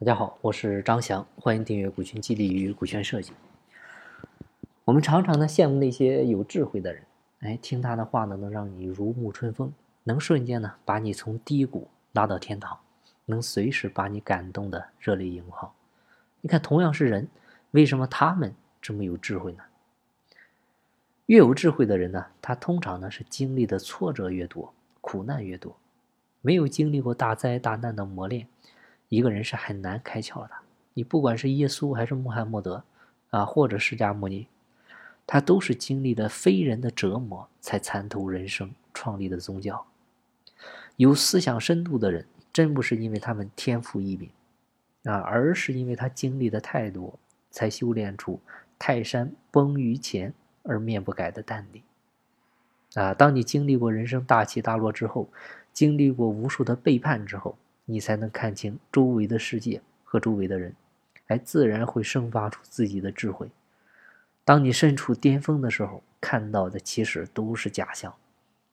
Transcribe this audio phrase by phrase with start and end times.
[0.00, 3.32] 大家好，我是张翔，欢迎订阅股权激励与股权设计。
[4.84, 7.02] 我们常常呢羡慕那些有智慧的人，
[7.40, 9.72] 哎，听他的话呢，能让你如沐春风，
[10.04, 12.78] 能瞬间呢把你从低谷拉到天堂，
[13.24, 15.68] 能随时把你感动的热泪盈眶。
[16.42, 17.26] 你看，同样是人，
[17.72, 19.64] 为什么他们这么有智慧呢？
[21.26, 25.76] 越有智慧的人呢，他通常呢是经历的挫折越多，苦难越多。
[26.40, 28.46] 没有经历过大灾大难的磨练。
[29.08, 30.50] 一个人是很难开窍的。
[30.94, 32.82] 你不管是耶稣还是穆罕默德，
[33.30, 34.48] 啊，或者释迦牟尼，
[35.26, 39.86] 他都是经历了非人的折磨才参透人生、创立的宗教。
[40.96, 44.28] 有思想深度的人，真不是因为他们天赋异禀，
[45.04, 47.16] 啊，而是因为他经历的太多，
[47.50, 48.40] 才修炼出
[48.78, 51.82] 泰山崩于前而面不改的淡定。
[52.94, 55.28] 啊，当你经历过人生大起大落之后，
[55.72, 57.56] 经历过无数的背叛之后。
[57.90, 60.74] 你才能看清周围的世界和周围的人，
[61.28, 63.50] 哎，自然会生发出自己的智慧。
[64.44, 68.14] 当你身处巅峰的时候，看到的其实都是假象，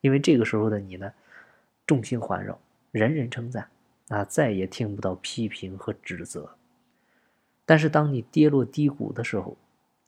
[0.00, 1.12] 因为这个时候的你呢，
[1.86, 2.58] 众星环绕，
[2.90, 3.68] 人人称赞，
[4.08, 6.48] 啊，再也听不到批评和指责。
[7.66, 9.58] 但是当你跌落低谷的时候，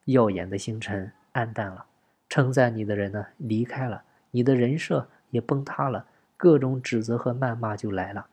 [0.06, 1.84] 耀眼的星辰暗淡了，
[2.30, 6.06] 称赞你的人呢离开了，你的人设也崩塌了，
[6.38, 8.26] 各种指责和谩骂就来了。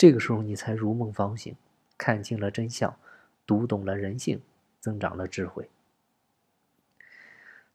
[0.00, 1.54] 这个时候，你才如梦方醒，
[1.98, 2.96] 看清了真相，
[3.44, 4.40] 读懂了人性，
[4.80, 5.68] 增长了智慧。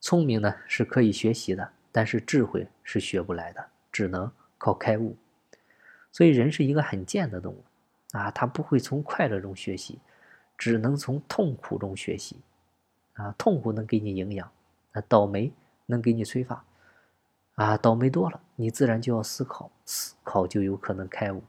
[0.01, 5.15] 聪明呢是可以学习的，但是智慧是学不来的，只能靠开悟。
[6.11, 7.63] 所以，人是一个很贱的动物
[8.13, 9.99] 啊，他不会从快乐中学习，
[10.57, 12.37] 只能从痛苦中学习。
[13.13, 14.51] 啊，痛苦能给你营养，
[14.93, 15.53] 啊，倒霉
[15.85, 16.65] 能给你催发。
[17.53, 21.43] 啊，倒霉多了，你自然就要思考，思考就有可能开悟。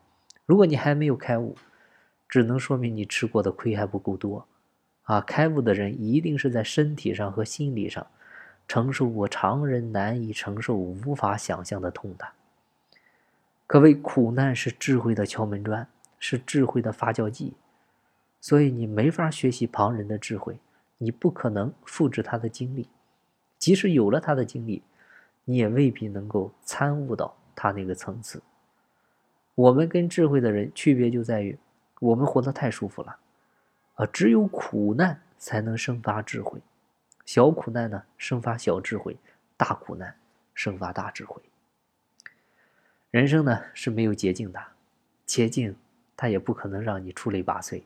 [0.46, 1.56] 如果你还没有开悟，
[2.28, 4.46] 只能说明你吃过的亏还不够多，
[5.02, 5.20] 啊！
[5.20, 8.06] 开悟的人一定是在身体上和心理上
[8.68, 12.28] 承受过常人难以承受、无法想象的痛的。
[13.66, 15.88] 可谓苦难是智慧的敲门砖，
[16.20, 17.54] 是智慧的发酵剂。
[18.40, 20.60] 所以你没法学习旁人的智慧，
[20.98, 22.88] 你不可能复制他的经历，
[23.58, 24.82] 即使有了他的经历，
[25.44, 28.40] 你也未必能够参悟到他那个层次。
[29.56, 31.58] 我们跟智慧的人区别就在于，
[31.98, 33.16] 我们活得太舒服了，
[33.94, 36.60] 啊，只有苦难才能生发智慧，
[37.24, 39.16] 小苦难呢生发小智慧，
[39.56, 40.14] 大苦难
[40.54, 41.42] 生发大智慧。
[43.10, 44.62] 人生呢是没有捷径的，
[45.24, 45.74] 捷径
[46.14, 47.82] 它也不可能让你出类拔萃。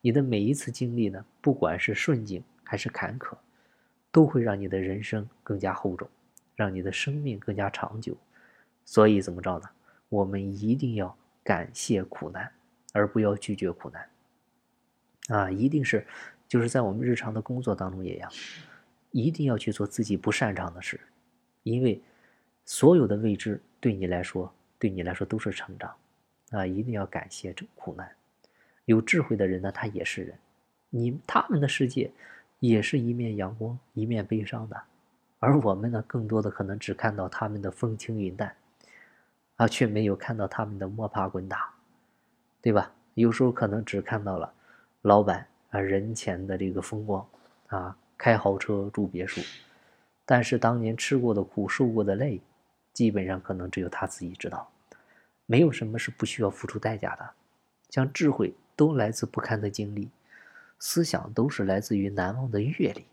[0.00, 3.36] 你的每一次经历呢，不管是顺境还是坎坷，
[4.10, 6.10] 都会让你的人生更加厚重，
[6.56, 8.16] 让你的生命更加长久。
[8.84, 9.70] 所以怎么着呢？
[10.08, 12.50] 我们一定要感谢苦难，
[12.92, 14.08] 而不要拒绝苦难。
[15.28, 16.06] 啊，一定是，
[16.46, 18.30] 就是在我们日常的工作当中也一样，
[19.10, 20.98] 一定要去做自己不擅长的事，
[21.62, 22.00] 因为
[22.64, 25.94] 所有的未知对你来说，对你来说都是成长。
[26.50, 28.10] 啊，一定要感谢这苦难。
[28.86, 30.38] 有智慧的人呢，他也是人，
[30.88, 32.10] 你他们的世界
[32.58, 34.82] 也是一面阳光，一面悲伤的，
[35.40, 38.56] 而我们呢，更多的可能只看到他们的风轻云淡。
[39.58, 41.68] 啊，却没有看到他们的摸爬滚打，
[42.62, 42.92] 对吧？
[43.14, 44.54] 有时候可能只看到了
[45.02, 47.26] 老板啊人前的这个风光，
[47.66, 49.40] 啊开豪车住别墅，
[50.24, 52.40] 但是当年吃过的苦、受过的累，
[52.92, 54.70] 基本上可能只有他自己知道。
[55.46, 57.30] 没有什么是不需要付出代价的，
[57.90, 60.08] 像智慧都来自不堪的经历，
[60.78, 63.06] 思想都是来自于难忘的阅历，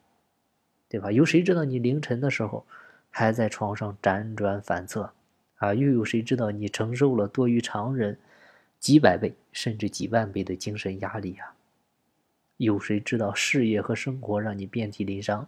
[0.87, 1.11] 对吧？
[1.11, 2.63] 有谁知道你凌晨的时候
[3.09, 5.11] 还在床上辗转反侧？
[5.57, 8.17] 啊，又有谁知道你承受了多于常人
[8.79, 11.55] 几百倍甚至几万倍的精神压力啊？
[12.57, 15.47] 有谁知道事业和生活让你遍体鳞伤，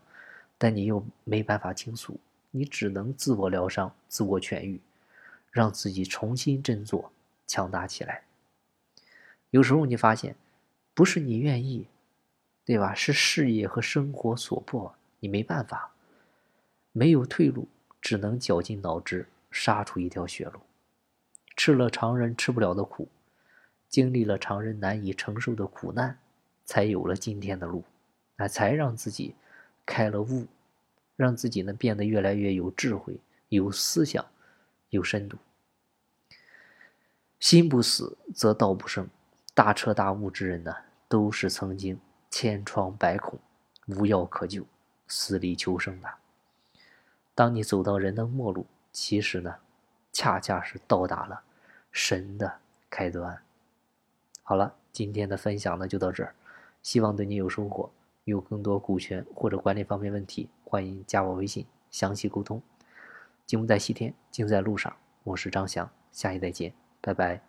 [0.58, 2.20] 但你又没办法倾诉，
[2.52, 4.80] 你只能自我疗伤、自我痊愈，
[5.52, 7.12] 让自己重新振作、
[7.46, 8.24] 强大起来。
[9.52, 10.36] 有时候你发现，
[10.94, 11.88] 不是你愿意，
[12.66, 12.94] 对吧？
[12.94, 15.92] 是事业和生活所迫，你没办法，
[16.92, 17.68] 没有退路，
[18.02, 19.28] 只能绞尽脑汁。
[19.50, 20.60] 杀出一条血路，
[21.56, 23.08] 吃了常人吃不了的苦，
[23.88, 26.20] 经历了常人难以承受的苦难，
[26.66, 27.84] 才有了今天的路，
[28.36, 29.34] 那才让自己
[29.86, 30.46] 开了悟，
[31.16, 34.24] 让自己呢变得越来越有智慧、有思想、
[34.90, 35.38] 有深度。
[37.40, 39.08] 心不死则道不生，
[39.54, 40.76] 大彻大悟之人呢，
[41.08, 42.00] 都是曾经
[42.30, 43.40] 千疮百孔、
[43.88, 44.66] 无药可救、
[45.08, 46.10] 死里求生的。
[47.34, 48.66] 当你走到人的末路。
[49.00, 49.56] 其实呢，
[50.12, 51.44] 恰恰是到达了
[51.92, 52.60] 神的
[52.90, 53.40] 开端。
[54.42, 54.74] 好了。
[54.92, 56.34] 今天的分享呢就到这儿，
[56.82, 57.92] 希望对你有收获。
[58.24, 62.60] 有更多股权或者管理方面问题，欢迎加我微信详细沟通。
[63.46, 64.92] 金不在西天，金在路上。
[65.24, 67.47] 我是张翔，下期再见，拜拜。